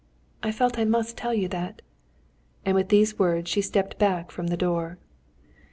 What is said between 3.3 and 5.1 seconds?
she stepped back from the door.